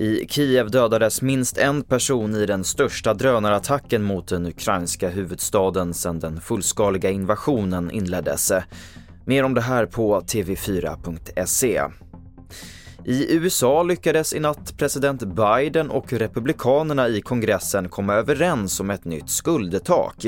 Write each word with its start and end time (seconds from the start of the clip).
I 0.00 0.26
Kiev 0.28 0.70
dödades 0.70 1.22
minst 1.22 1.58
en 1.58 1.82
person 1.82 2.34
i 2.34 2.46
den 2.46 2.64
största 2.64 3.14
drönarattacken 3.14 4.02
mot 4.02 4.28
den 4.28 4.46
ukrainska 4.46 5.08
huvudstaden 5.08 5.94
sedan 5.94 6.18
den 6.18 6.40
fullskaliga 6.40 7.10
invasionen 7.10 7.90
inleddes. 7.90 8.52
Mer 9.24 9.44
om 9.44 9.54
det 9.54 9.60
här 9.60 9.86
på 9.86 10.20
tv4.se. 10.20 11.82
I 13.04 13.34
USA 13.36 13.82
lyckades 13.82 14.34
i 14.34 14.40
natt 14.40 14.78
president 14.78 15.22
Biden 15.22 15.90
och 15.90 16.12
republikanerna 16.12 17.08
i 17.08 17.20
kongressen 17.20 17.88
komma 17.88 18.14
överens 18.14 18.80
om 18.80 18.90
ett 18.90 19.04
nytt 19.04 19.30
skuldtak. 19.30 20.26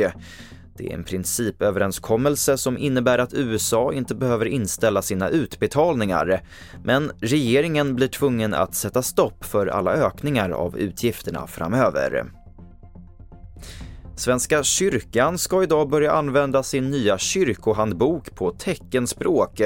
Det 0.81 0.91
är 0.91 0.95
en 0.95 1.05
principöverenskommelse 1.05 2.59
som 2.59 2.79
innebär 2.79 3.19
att 3.19 3.35
USA 3.35 3.93
inte 3.93 4.15
behöver 4.15 4.47
inställa 4.47 5.03
sina 5.03 5.29
utbetalningar. 5.29 6.43
Men 6.85 7.13
regeringen 7.21 7.97
blir 7.97 8.09
tvungen 8.09 8.55
att 8.55 8.75
sätta 8.75 9.03
stopp 9.03 9.45
för 9.45 9.67
alla 9.67 9.93
ökningar 9.93 10.51
av 10.51 10.79
utgifterna 10.79 11.47
framöver. 11.47 12.25
Svenska 14.17 14.63
kyrkan 14.63 15.39
ska 15.39 15.63
idag 15.63 15.89
börja 15.89 16.13
använda 16.13 16.63
sin 16.63 16.91
nya 16.91 17.19
kyrkohandbok 17.19 18.35
på 18.35 18.51
teckenspråk 18.51 19.61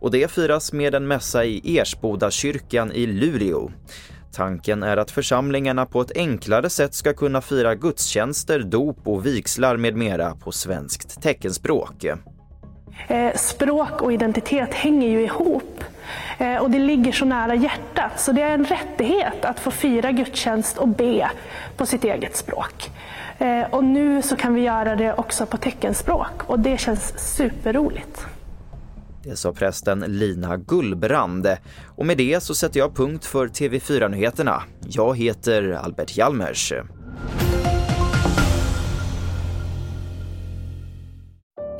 och 0.00 0.10
det 0.10 0.30
firas 0.30 0.72
med 0.72 0.94
en 0.94 1.06
mässa 1.06 1.44
i 1.44 1.78
Ersboda 1.78 2.30
kyrkan 2.30 2.92
i 2.92 3.06
Luleå. 3.06 3.70
Tanken 4.32 4.82
är 4.82 4.96
att 4.96 5.10
församlingarna 5.10 5.86
på 5.86 6.00
ett 6.00 6.16
enklare 6.16 6.70
sätt 6.70 6.94
ska 6.94 7.12
kunna 7.12 7.40
fira 7.40 7.74
gudstjänster, 7.74 8.60
dop 8.60 8.98
och 9.04 9.26
vigslar 9.26 9.76
med 9.76 9.96
mera 9.96 10.34
på 10.34 10.52
svenskt 10.52 11.22
teckenspråk. 11.22 12.04
Eh, 13.08 13.34
språk 13.34 14.02
och 14.02 14.12
identitet 14.12 14.74
hänger 14.74 15.08
ju 15.08 15.22
ihop 15.22 15.84
eh, 16.38 16.56
och 16.56 16.70
det 16.70 16.78
ligger 16.78 17.12
så 17.12 17.24
nära 17.24 17.54
hjärtat 17.54 18.20
så 18.20 18.32
det 18.32 18.42
är 18.42 18.50
en 18.50 18.64
rättighet 18.64 19.44
att 19.44 19.60
få 19.60 19.70
fira 19.70 20.12
gudstjänst 20.12 20.78
och 20.78 20.88
be 20.88 21.30
på 21.76 21.86
sitt 21.86 22.04
eget 22.04 22.36
språk. 22.36 22.90
Eh, 23.38 23.62
och 23.70 23.84
nu 23.84 24.22
så 24.22 24.36
kan 24.36 24.54
vi 24.54 24.60
göra 24.60 24.96
det 24.96 25.14
också 25.14 25.46
på 25.46 25.56
teckenspråk 25.56 26.42
och 26.46 26.60
det 26.60 26.78
känns 26.78 27.34
superroligt. 27.36 28.26
Det 29.22 29.36
sa 29.36 29.52
prästen 29.52 30.04
Lina 30.08 30.56
Gullbrand. 30.56 31.46
Och 31.96 32.06
med 32.06 32.16
det 32.16 32.40
så 32.42 32.54
sätter 32.54 32.80
jag 32.80 32.96
punkt 32.96 33.24
för 33.24 33.48
TV4-nyheterna. 33.48 34.62
Jag 34.88 35.18
heter 35.18 35.72
Albert 35.72 36.16
Hjalmers. 36.16 36.72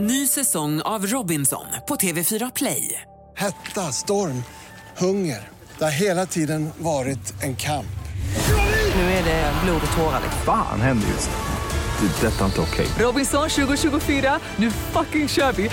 Ny 0.00 0.26
säsong 0.26 0.80
av 0.80 1.06
Robinson 1.06 1.64
på 1.88 1.94
TV4 1.94 2.52
Play. 2.54 3.02
Hetta, 3.36 3.80
storm, 3.80 4.42
hunger. 4.98 5.48
Det 5.78 5.84
har 5.84 5.90
hela 5.90 6.26
tiden 6.26 6.70
varit 6.78 7.42
en 7.42 7.56
kamp. 7.56 7.86
Nu 8.94 9.02
är 9.02 9.24
det 9.24 9.52
blod 9.64 9.82
och 9.90 9.96
tårar. 9.96 10.20
Fan 10.44 10.80
händer 10.80 11.08
just 11.08 11.30
nu. 11.30 12.08
Det. 12.08 12.26
är 12.26 12.30
Detta 12.30 12.40
är 12.40 12.46
inte 12.46 12.60
okej. 12.60 12.86
Robinson 12.98 13.48
2024, 13.48 14.40
nu 14.56 14.70
fucking 14.70 15.28
kör 15.28 15.52
vi! 15.52 15.70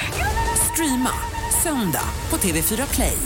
Streama 0.74 1.37
söndag 1.67 2.09
på 2.29 2.38
TV4 2.38 2.94
Play. 2.94 3.17